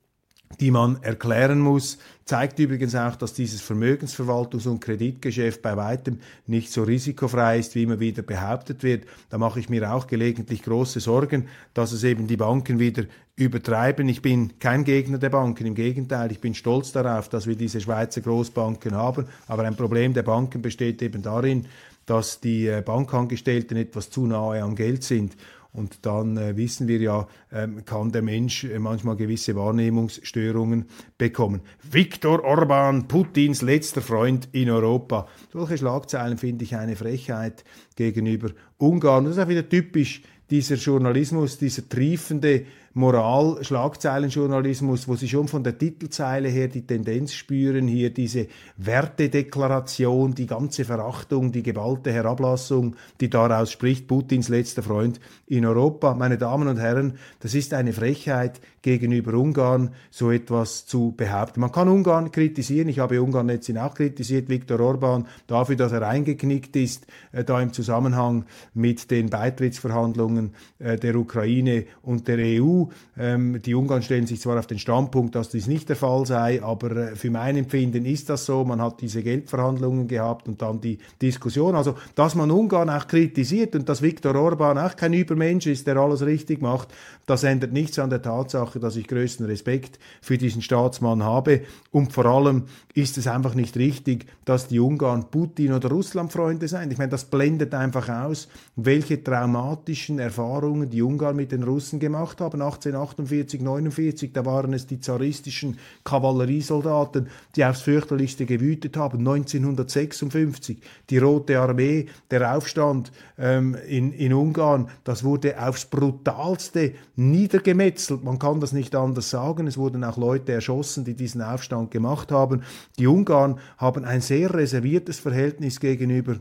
die 0.59 0.71
man 0.71 1.01
erklären 1.01 1.59
muss. 1.59 1.97
Zeigt 2.25 2.57
übrigens 2.59 2.95
auch, 2.95 3.15
dass 3.15 3.33
dieses 3.33 3.61
Vermögensverwaltungs- 3.61 4.67
und 4.67 4.79
Kreditgeschäft 4.79 5.61
bei 5.61 5.75
weitem 5.75 6.19
nicht 6.47 6.71
so 6.71 6.83
risikofrei 6.83 7.59
ist, 7.59 7.75
wie 7.75 7.83
immer 7.83 7.99
wieder 7.99 8.21
behauptet 8.21 8.83
wird. 8.83 9.05
Da 9.29 9.37
mache 9.37 9.59
ich 9.59 9.69
mir 9.69 9.93
auch 9.93 10.07
gelegentlich 10.07 10.63
große 10.63 11.01
Sorgen, 11.01 11.47
dass 11.73 11.91
es 11.91 12.03
eben 12.03 12.27
die 12.27 12.37
Banken 12.37 12.79
wieder 12.79 13.03
übertreiben. 13.35 14.07
Ich 14.07 14.21
bin 14.21 14.59
kein 14.59 14.83
Gegner 14.83 15.17
der 15.17 15.29
Banken, 15.29 15.65
im 15.65 15.75
Gegenteil, 15.75 16.31
ich 16.31 16.39
bin 16.39 16.53
stolz 16.53 16.91
darauf, 16.91 17.29
dass 17.29 17.47
wir 17.47 17.55
diese 17.55 17.81
Schweizer 17.81 18.21
Großbanken 18.21 18.95
haben. 18.95 19.25
Aber 19.47 19.63
ein 19.63 19.75
Problem 19.75 20.13
der 20.13 20.23
Banken 20.23 20.61
besteht 20.61 21.01
eben 21.01 21.21
darin, 21.23 21.67
dass 22.05 22.39
die 22.39 22.67
äh, 22.67 22.81
Bankangestellten 22.81 23.77
etwas 23.77 24.09
zu 24.09 24.27
nahe 24.27 24.61
am 24.61 24.75
Geld 24.75 25.03
sind 25.03 25.35
und 25.73 26.05
dann 26.05 26.37
äh, 26.37 26.55
wissen 26.55 26.87
wir 26.87 26.99
ja, 26.99 27.27
ähm, 27.51 27.83
kann 27.83 28.11
der 28.11 28.21
Mensch 28.21 28.63
äh, 28.63 28.79
manchmal 28.79 29.15
gewisse 29.15 29.55
Wahrnehmungsstörungen 29.55 30.85
bekommen. 31.17 31.61
Viktor 31.91 32.43
Orban, 32.43 33.07
Putins 33.07 33.61
letzter 33.61 34.01
Freund 34.01 34.49
in 34.51 34.69
Europa. 34.69 35.27
Solche 35.51 35.77
Schlagzeilen 35.77 36.37
finde 36.37 36.63
ich 36.63 36.75
eine 36.75 36.95
Frechheit 36.95 37.63
gegenüber 37.95 38.51
Ungarn. 38.77 39.25
Das 39.25 39.37
ist 39.37 39.43
auch 39.43 39.49
wieder 39.49 39.67
typisch 39.67 40.21
dieser 40.49 40.75
Journalismus, 40.75 41.57
dieser 41.57 41.89
triefende 41.89 42.65
Moral-Schlagzeilenjournalismus, 42.95 45.07
wo 45.07 45.15
Sie 45.15 45.27
schon 45.27 45.47
von 45.47 45.63
der 45.63 45.79
Titelzeile 45.79 46.49
her 46.49 46.67
die 46.67 46.85
Tendenz 46.85 47.33
spüren, 47.33 47.87
hier 47.87 48.11
diese 48.11 48.45
Wertedeklaration, 48.77 50.35
die 50.35 50.45
ganze 50.45 50.85
Verachtung, 50.85 51.51
die 51.51 51.63
geballte 51.63 52.11
Herablassung, 52.11 52.95
die 53.19 53.31
daraus 53.31 53.71
spricht, 53.71 54.07
Putins 54.07 54.49
letzter 54.49 54.83
Freund 54.83 55.19
in 55.47 55.65
Europa. 55.65 56.13
Meine 56.13 56.37
Damen 56.37 56.67
und 56.67 56.77
Herren, 56.77 57.17
das 57.39 57.55
ist 57.55 57.73
eine 57.73 57.93
Frechheit 57.93 58.61
gegenüber 58.83 59.33
Ungarn, 59.33 59.91
so 60.11 60.29
etwas 60.29 60.85
zu 60.85 61.13
behaupten. 61.15 61.61
Man 61.61 61.71
kann 61.71 61.87
Ungarn 61.87 62.31
kritisieren, 62.31 62.89
ich 62.89 62.99
habe 62.99 63.23
Ungarn 63.23 63.47
letztens 63.47 63.79
auch 63.79 63.95
kritisiert, 63.95 64.49
Viktor 64.49 64.79
Orban, 64.81 65.25
dafür, 65.47 65.77
dass 65.77 65.93
er 65.93 66.07
eingeknickt 66.07 66.75
ist, 66.75 67.07
äh, 67.31 67.43
da 67.43 67.59
im 67.61 67.73
Zusammenhang 67.73 68.45
mit 68.73 69.09
den 69.09 69.29
Beitrittsverhandlungen 69.29 70.53
äh, 70.79 70.97
der 70.97 71.15
Ukraine 71.15 71.85
und 72.03 72.27
der 72.27 72.39
EU. 72.39 72.82
Ähm, 73.17 73.61
die 73.61 73.75
Ungarn 73.75 74.01
stellen 74.01 74.27
sich 74.27 74.41
zwar 74.41 74.57
auf 74.57 74.67
den 74.67 74.79
Standpunkt, 74.79 75.35
dass 75.35 75.49
dies 75.49 75.67
nicht 75.67 75.89
der 75.89 75.95
Fall 75.95 76.25
sei, 76.25 76.61
aber 76.63 76.91
äh, 76.95 77.15
für 77.15 77.29
mein 77.29 77.57
Empfinden 77.57 78.05
ist 78.05 78.29
das 78.29 78.45
so. 78.45 78.63
Man 78.63 78.81
hat 78.81 79.01
diese 79.01 79.23
Geldverhandlungen 79.23 80.07
gehabt 80.07 80.47
und 80.47 80.61
dann 80.61 80.81
die 80.81 80.97
Diskussion. 81.21 81.75
Also, 81.75 81.95
dass 82.15 82.35
man 82.35 82.51
Ungarn 82.51 82.89
auch 82.89 83.07
kritisiert 83.07 83.75
und 83.75 83.87
dass 83.89 84.01
Viktor 84.01 84.35
Orban 84.35 84.77
auch 84.77 84.95
kein 84.95 85.13
Übermensch 85.13 85.67
ist, 85.67 85.87
der 85.87 85.97
alles 85.97 86.25
richtig 86.25 86.61
macht, 86.61 86.89
das 87.25 87.43
ändert 87.43 87.71
nichts 87.71 87.99
an 87.99 88.09
der 88.09 88.21
Tatsache, 88.21 88.79
dass 88.79 88.95
ich 88.95 89.07
größten 89.07 89.45
Respekt 89.45 89.97
für 90.21 90.37
diesen 90.37 90.61
Staatsmann 90.61 91.23
habe. 91.23 91.61
Und 91.91 92.11
vor 92.11 92.25
allem 92.25 92.63
ist 92.93 93.17
es 93.17 93.27
einfach 93.27 93.55
nicht 93.55 93.77
richtig, 93.77 94.25
dass 94.45 94.67
die 94.67 94.79
Ungarn 94.79 95.25
Putin- 95.31 95.73
oder 95.73 95.89
Russland-Freunde 95.89 96.67
sind. 96.67 96.91
Ich 96.91 96.97
meine, 96.97 97.11
das 97.11 97.25
blendet 97.25 97.73
einfach 97.73 98.09
aus, 98.09 98.47
welche 98.75 99.23
traumatischen 99.23 100.19
Erfahrungen 100.19 100.89
die 100.89 101.01
Ungarn 101.01 101.35
mit 101.35 101.51
den 101.51 101.63
Russen 101.63 101.99
gemacht 101.99 102.41
haben 102.41 102.61
1848, 102.75 103.61
49, 103.61 104.31
da 104.33 104.45
waren 104.45 104.73
es 104.73 104.87
die 104.87 104.99
zaristischen 104.99 105.77
Kavalleriesoldaten, 106.03 107.27
die 107.55 107.65
aufs 107.65 107.81
fürchterlichste 107.81 108.45
gewütet 108.45 108.97
haben. 108.97 109.19
1956 109.19 110.81
die 111.09 111.17
Rote 111.17 111.59
Armee, 111.59 112.07
der 112.31 112.55
Aufstand 112.55 113.11
ähm, 113.37 113.75
in, 113.87 114.11
in 114.13 114.33
Ungarn, 114.33 114.89
das 115.03 115.23
wurde 115.23 115.61
aufs 115.61 115.85
brutalste 115.85 116.93
niedergemetzelt. 117.15 118.23
Man 118.23 118.39
kann 118.39 118.59
das 118.59 118.73
nicht 118.73 118.95
anders 118.95 119.29
sagen. 119.29 119.67
Es 119.67 119.77
wurden 119.77 120.03
auch 120.03 120.17
Leute 120.17 120.51
erschossen, 120.53 121.05
die 121.05 121.15
diesen 121.15 121.41
Aufstand 121.41 121.91
gemacht 121.91 122.31
haben. 122.31 122.63
Die 122.97 123.07
Ungarn 123.07 123.59
haben 123.77 124.05
ein 124.05 124.21
sehr 124.21 124.53
reserviertes 124.53 125.19
Verhältnis 125.19 125.79
gegenüber 125.79 126.37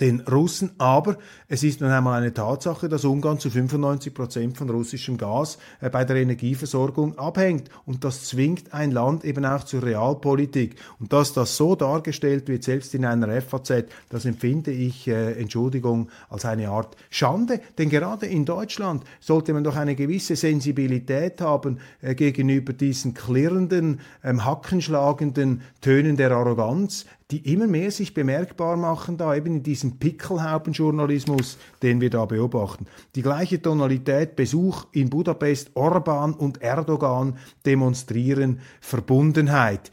den 0.00 0.20
Russen. 0.20 0.72
Aber 0.78 1.16
es 1.48 1.62
ist 1.62 1.80
nun 1.80 1.90
einmal 1.90 2.20
eine 2.20 2.32
Tatsache, 2.32 2.88
dass 2.88 3.04
Ungarn 3.04 3.38
zu 3.38 3.50
95 3.50 4.14
Prozent 4.14 4.56
von 4.56 4.70
russischem 4.70 5.16
Gas 5.16 5.58
äh, 5.80 5.90
bei 5.90 6.04
der 6.04 6.16
Energieversorgung 6.16 7.18
abhängt. 7.18 7.70
Und 7.86 8.04
das 8.04 8.24
zwingt 8.24 8.72
ein 8.72 8.90
Land 8.90 9.24
eben 9.24 9.44
auch 9.44 9.64
zur 9.64 9.82
Realpolitik. 9.82 10.76
Und 10.98 11.12
dass 11.12 11.32
das 11.32 11.56
so 11.56 11.74
dargestellt 11.74 12.48
wird, 12.48 12.64
selbst 12.64 12.94
in 12.94 13.04
einer 13.04 13.40
FAZ, 13.40 13.84
das 14.08 14.24
empfinde 14.24 14.70
ich, 14.70 15.08
äh, 15.08 15.32
Entschuldigung, 15.32 16.08
als 16.28 16.44
eine 16.44 16.68
Art 16.68 16.96
Schande. 17.10 17.60
Denn 17.78 17.88
gerade 17.88 18.26
in 18.26 18.44
Deutschland 18.44 19.04
sollte 19.20 19.52
man 19.52 19.64
doch 19.64 19.76
eine 19.76 19.94
gewisse 19.94 20.36
Sensibilität 20.36 21.40
haben 21.40 21.78
äh, 22.02 22.14
gegenüber 22.14 22.72
diesen 22.72 23.14
klirrenden, 23.14 24.00
ähm, 24.22 24.44
hackenschlagenden 24.44 25.62
Tönen 25.80 26.16
der 26.16 26.32
Arroganz, 26.32 27.06
die 27.30 27.52
immer 27.52 27.66
mehr 27.66 27.90
sich 27.90 28.14
bemerkbar 28.14 28.76
machen, 28.76 29.16
da 29.16 29.34
eben 29.34 29.56
in 29.56 29.62
diesem 29.62 29.98
Pickelhaubenjournalismus, 29.98 31.58
den 31.82 32.00
wir 32.00 32.10
da 32.10 32.24
beobachten. 32.24 32.86
Die 33.14 33.22
gleiche 33.22 33.62
Tonalität, 33.62 34.36
Besuch 34.36 34.86
in 34.92 35.10
Budapest, 35.10 35.70
Orban 35.74 36.34
und 36.34 36.60
Erdogan 36.62 37.38
demonstrieren 37.64 38.60
Verbundenheit. 38.80 39.90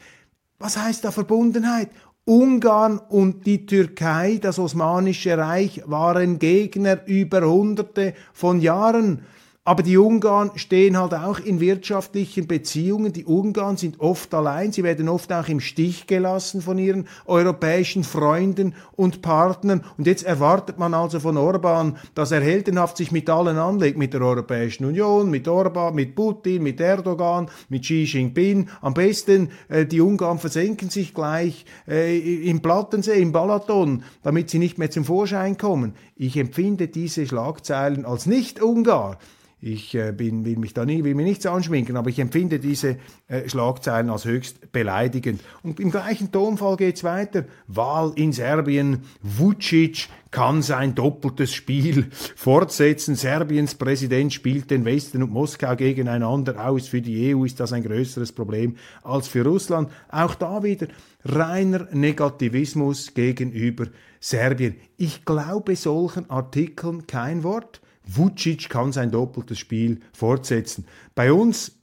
Was 0.58 0.76
heißt 0.76 1.04
da 1.04 1.12
Verbundenheit? 1.12 1.90
Ungarn 2.24 2.98
und 2.98 3.46
die 3.46 3.64
Türkei, 3.64 4.38
das 4.42 4.58
Osmanische 4.58 5.38
Reich, 5.38 5.82
waren 5.86 6.38
Gegner 6.38 7.06
über 7.06 7.40
Hunderte 7.42 8.12
von 8.34 8.60
Jahren. 8.60 9.22
Aber 9.68 9.82
die 9.82 9.98
Ungarn 9.98 10.52
stehen 10.54 10.96
halt 10.96 11.12
auch 11.12 11.40
in 11.40 11.60
wirtschaftlichen 11.60 12.46
Beziehungen. 12.46 13.12
Die 13.12 13.26
Ungarn 13.26 13.76
sind 13.76 14.00
oft 14.00 14.32
allein. 14.32 14.72
Sie 14.72 14.82
werden 14.82 15.10
oft 15.10 15.30
auch 15.30 15.46
im 15.46 15.60
Stich 15.60 16.06
gelassen 16.06 16.62
von 16.62 16.78
ihren 16.78 17.06
europäischen 17.26 18.02
Freunden 18.02 18.74
und 18.96 19.20
Partnern. 19.20 19.84
Und 19.98 20.06
jetzt 20.06 20.22
erwartet 20.24 20.78
man 20.78 20.94
also 20.94 21.20
von 21.20 21.36
Orban, 21.36 21.98
dass 22.14 22.30
er 22.30 22.40
heldenhaft 22.40 22.96
sich 22.96 23.12
mit 23.12 23.28
allen 23.28 23.58
anlegt, 23.58 23.98
mit 23.98 24.14
der 24.14 24.22
Europäischen 24.22 24.86
Union, 24.86 25.28
mit 25.28 25.46
Orban, 25.46 25.94
mit 25.94 26.14
Putin, 26.14 26.62
mit 26.62 26.80
Erdogan, 26.80 27.50
mit 27.68 27.82
Xi 27.82 28.04
Jinping. 28.04 28.70
Am 28.80 28.94
besten 28.94 29.50
äh, 29.68 29.84
die 29.84 30.00
Ungarn 30.00 30.38
versenken 30.38 30.88
sich 30.88 31.12
gleich 31.12 31.66
äh, 31.86 32.48
im 32.48 32.62
Plattensee, 32.62 33.20
im 33.20 33.32
Balaton, 33.32 34.02
damit 34.22 34.48
sie 34.48 34.60
nicht 34.60 34.78
mehr 34.78 34.90
zum 34.90 35.04
Vorschein 35.04 35.58
kommen. 35.58 35.92
Ich 36.16 36.38
empfinde 36.38 36.88
diese 36.88 37.26
Schlagzeilen 37.26 38.06
als 38.06 38.24
Nicht-Ungar 38.24 39.18
ich 39.60 39.94
äh, 39.96 40.12
bin, 40.12 40.44
will 40.44 40.56
mich 40.56 40.72
da 40.72 40.84
nie, 40.84 41.02
will 41.02 41.16
mir 41.16 41.24
nichts 41.24 41.44
anschminken, 41.44 41.96
aber 41.96 42.10
ich 42.10 42.20
empfinde 42.20 42.60
diese 42.60 42.96
äh, 43.26 43.48
Schlagzeilen 43.48 44.08
als 44.08 44.24
höchst 44.24 44.70
beleidigend. 44.70 45.40
Und 45.62 45.80
im 45.80 45.90
gleichen 45.90 46.30
Tonfall 46.30 46.76
geht's 46.76 47.02
weiter. 47.02 47.44
Wahl 47.66 48.12
in 48.14 48.32
Serbien. 48.32 49.02
Vucic 49.20 50.08
kann 50.30 50.62
sein 50.62 50.94
doppeltes 50.94 51.52
Spiel 51.52 52.06
fortsetzen. 52.36 53.16
Serbiens 53.16 53.74
Präsident 53.74 54.32
spielt 54.32 54.70
den 54.70 54.84
Westen 54.84 55.24
und 55.24 55.32
Moskau 55.32 55.74
gegeneinander 55.74 56.68
aus. 56.68 56.86
Für 56.86 57.02
die 57.02 57.34
EU 57.34 57.44
ist 57.44 57.58
das 57.58 57.72
ein 57.72 57.82
größeres 57.82 58.30
Problem 58.30 58.76
als 59.02 59.26
für 59.26 59.44
Russland. 59.44 59.90
Auch 60.08 60.36
da 60.36 60.62
wieder 60.62 60.86
reiner 61.24 61.88
Negativismus 61.92 63.12
gegenüber 63.12 63.86
Serbien. 64.20 64.76
Ich 64.96 65.24
glaube 65.24 65.74
solchen 65.74 66.30
Artikeln 66.30 67.08
kein 67.08 67.42
Wort. 67.42 67.80
Vucic 68.08 68.68
kann 68.68 68.92
sein 68.92 69.10
doppeltes 69.10 69.58
Spiel 69.58 70.00
fortsetzen. 70.12 70.86
Bei 71.14 71.32
uns 71.32 71.78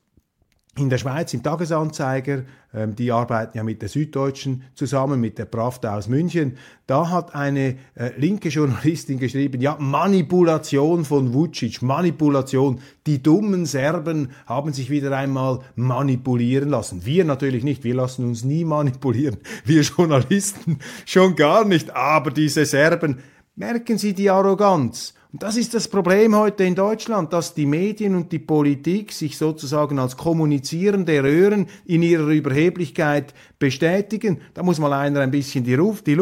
in 0.77 0.89
der 0.89 0.97
Schweiz 0.97 1.33
im 1.33 1.41
Tagesanzeiger, 1.41 2.43
ähm, 2.73 2.95
die 2.95 3.11
arbeiten 3.11 3.57
ja 3.57 3.63
mit 3.63 3.81
der 3.81 3.87
Süddeutschen 3.87 4.63
zusammen, 4.73 5.21
mit 5.21 5.37
der 5.37 5.45
Pravda 5.45 5.95
aus 5.95 6.09
München, 6.09 6.57
da 6.85 7.09
hat 7.09 7.33
eine 7.33 7.77
äh, 7.95 8.11
linke 8.17 8.49
Journalistin 8.49 9.17
geschrieben, 9.19 9.61
ja, 9.61 9.77
Manipulation 9.79 11.05
von 11.05 11.33
Vucic, 11.33 11.81
Manipulation. 11.81 12.79
Die 13.07 13.23
dummen 13.23 13.65
Serben 13.65 14.31
haben 14.47 14.73
sich 14.73 14.89
wieder 14.89 15.15
einmal 15.17 15.59
manipulieren 15.75 16.69
lassen. 16.69 17.05
Wir 17.05 17.23
natürlich 17.23 17.63
nicht, 17.63 17.85
wir 17.85 17.95
lassen 17.95 18.25
uns 18.25 18.43
nie 18.43 18.65
manipulieren. 18.65 19.37
Wir 19.65 19.81
Journalisten 19.81 20.79
schon 21.05 21.35
gar 21.35 21.63
nicht, 21.65 21.95
aber 21.95 22.31
diese 22.31 22.65
Serben, 22.65 23.19
merken 23.55 23.97
Sie 23.97 24.13
die 24.13 24.29
Arroganz? 24.29 25.13
Und 25.35 25.43
das 25.43 25.57
ist 25.57 25.73
das 25.73 25.89
Problem 25.89 26.33
heute 26.33 26.63
in 26.63 26.75
Deutschland, 26.75 27.33
dass 27.33 27.53
die 27.53 27.65
Medien 27.65 28.15
und 28.15 28.31
die 28.31 28.39
Politik 28.39 29.11
sich 29.11 29.37
sozusagen 29.37 29.99
als 29.99 30.15
kommunizierende 30.15 31.21
Röhren 31.21 31.67
in 31.83 32.03
ihrer 32.03 32.29
Überheblichkeit 32.29 33.33
bestätigen. 33.59 34.39
Da 34.53 34.63
muss 34.63 34.79
mal 34.79 34.93
einer 34.93 35.19
ein 35.19 35.31
bisschen 35.31 35.65
die 35.65 35.75
Luft, 35.75 36.07
die 36.07 36.13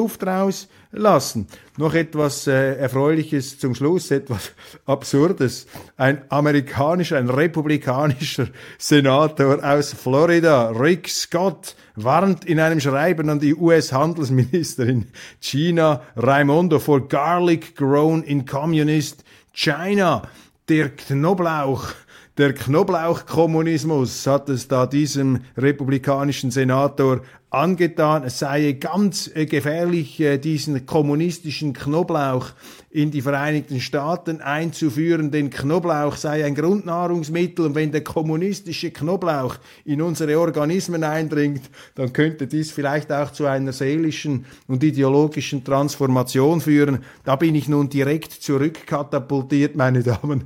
Rauslassen. 0.93 1.47
Noch 1.77 1.93
etwas 1.93 2.47
äh, 2.47 2.75
Erfreuliches 2.75 3.57
zum 3.57 3.73
Schluss, 3.75 4.11
etwas 4.11 4.51
Absurdes. 4.85 5.65
Ein 5.97 6.21
amerikanischer, 6.29 7.17
ein 7.17 7.29
republikanischer 7.29 8.47
Senator 8.77 9.63
aus 9.63 9.93
Florida, 9.93 10.69
Rick 10.69 11.09
Scott, 11.09 11.75
warnt 11.95 12.45
in 12.45 12.59
einem 12.59 12.79
Schreiben 12.79 13.29
an 13.29 13.39
die 13.39 13.55
US-Handelsministerin 13.55 15.07
China 15.39 16.01
Raimondo 16.15 16.79
vor 16.79 17.07
Garlic 17.07 17.75
Grown 17.75 18.23
in 18.23 18.45
Communist 18.45 19.23
China. 19.53 20.23
Der 20.69 20.89
Knoblauch 20.89 21.93
der 22.39 22.53
Knoblauchkommunismus 22.53 24.25
hat 24.25 24.49
es 24.49 24.67
da 24.67 24.87
diesem 24.87 25.41
republikanischen 25.55 26.49
Senator 26.49 27.21
angetan, 27.53 28.23
es 28.23 28.39
sei 28.39 28.71
ganz 28.73 29.29
äh, 29.33 29.45
gefährlich, 29.45 30.19
äh, 30.19 30.39
diesen 30.39 30.87
kommunistischen 30.87 31.73
Knoblauch 31.73 32.47
in 32.89 33.11
die 33.11 33.21
Vereinigten 33.21 33.79
Staaten 33.79 34.41
einzuführen, 34.41 35.29
denn 35.29 35.51
Knoblauch 35.51 36.15
sei 36.15 36.45
ein 36.45 36.55
Grundnahrungsmittel 36.55 37.67
und 37.67 37.75
wenn 37.75 37.91
der 37.91 38.03
kommunistische 38.03 38.89
Knoblauch 38.89 39.57
in 39.85 40.01
unsere 40.01 40.39
Organismen 40.39 41.03
eindringt, 41.03 41.69
dann 41.93 42.11
könnte 42.11 42.47
dies 42.47 42.71
vielleicht 42.71 43.11
auch 43.11 43.31
zu 43.31 43.45
einer 43.45 43.71
seelischen 43.71 44.45
und 44.67 44.83
ideologischen 44.83 45.63
Transformation 45.63 46.59
führen. 46.59 46.99
Da 47.23 47.35
bin 47.35 47.53
ich 47.53 47.67
nun 47.67 47.87
direkt 47.87 48.31
zurückkatapultiert, 48.33 49.75
meine 49.75 50.01
Damen 50.01 50.45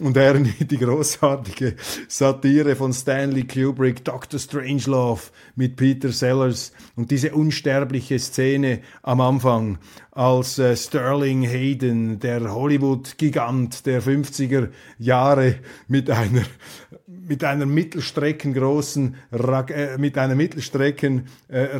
und 0.00 0.16
er 0.16 0.34
die 0.60 0.78
großartige 0.78 1.74
Satire 2.08 2.76
von 2.76 2.92
Stanley 2.92 3.44
Kubrick, 3.44 4.04
Dr. 4.04 4.38
Strangelove 4.38 5.30
mit 5.56 5.76
Peter 5.76 6.10
Sellers 6.10 6.72
und 6.96 7.10
diese 7.10 7.34
unsterbliche 7.34 8.18
Szene 8.18 8.80
am 9.02 9.20
Anfang, 9.20 9.78
als 10.12 10.58
äh, 10.58 10.76
Sterling 10.76 11.42
Hayden, 11.42 12.18
der 12.18 12.52
Hollywood-Gigant 12.52 13.86
der 13.86 14.02
50er 14.02 14.68
Jahre, 14.98 15.56
mit 15.86 16.10
einer 16.10 16.42
mit 17.06 17.44
einer 17.44 17.66
mittelstreckengroßen 17.66 19.16
äh, 19.32 19.98
mit 19.98 20.16
einer 20.16 20.34
Mittelstrecken 20.34 21.26
äh, 21.48 21.76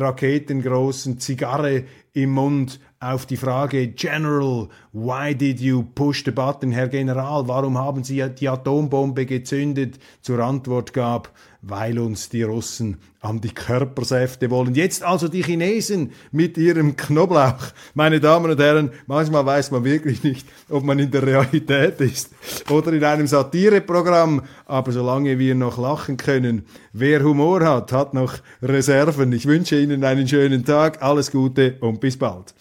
Zigarre 1.19 1.85
im 2.23 2.31
Mund 2.31 2.79
auf 2.99 3.25
die 3.25 3.37
Frage 3.37 3.87
General, 3.87 4.67
why 4.91 5.33
did 5.33 5.61
you 5.61 5.83
push 5.83 6.23
the 6.25 6.31
button, 6.31 6.71
Herr 6.71 6.89
General, 6.89 7.47
warum 7.47 7.77
haben 7.77 8.03
Sie 8.03 8.23
die 8.37 8.49
Atombombe 8.49 9.25
gezündet, 9.25 9.99
zur 10.21 10.39
Antwort 10.39 10.93
gab, 10.93 11.31
weil 11.61 11.99
uns 11.99 12.29
die 12.29 12.43
Russen 12.43 12.97
an 13.21 13.41
die 13.41 13.53
Körpersäfte 13.53 14.49
wollen. 14.49 14.75
Jetzt 14.75 15.03
also 15.03 15.27
die 15.27 15.43
Chinesen 15.43 16.11
mit 16.31 16.57
ihrem 16.57 16.95
Knoblauch. 16.95 17.73
Meine 17.93 18.21
Damen 18.21 18.51
und 18.51 18.59
Herren, 18.59 18.91
manchmal 19.07 19.45
weiß 19.45 19.71
man 19.71 19.83
wirklich 19.83 20.23
nicht, 20.23 20.47
ob 20.69 20.83
man 20.83 20.99
in 20.99 21.11
der 21.11 21.23
Realität 21.23 21.99
ist 21.99 22.31
oder 22.69 22.93
in 22.93 23.03
einem 23.03 23.27
Satireprogramm. 23.27 24.43
Aber 24.65 24.91
solange 24.93 25.37
wir 25.37 25.55
noch 25.55 25.77
lachen 25.77 26.15
können, 26.15 26.65
wer 26.93 27.23
Humor 27.23 27.61
hat, 27.61 27.91
hat 27.91 28.13
noch 28.13 28.35
Reserven. 28.61 29.31
Ich 29.33 29.45
wünsche 29.45 29.79
Ihnen 29.79 30.03
einen 30.03 30.27
schönen 30.27 30.65
Tag, 30.65 31.01
alles 31.01 31.31
Gute 31.31 31.77
und 31.81 31.99
bis 31.99 32.17
bald. 32.17 32.53